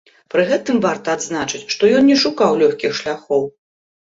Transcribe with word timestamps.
Пры 0.33 0.43
гэтым 0.51 0.79
варта 0.85 1.13
адзначыць, 1.17 1.61
што 1.75 1.83
ён 1.99 2.09
не 2.11 2.17
шукаў 2.23 2.59
лёгкіх 2.63 2.97
шляхоў. 3.03 3.47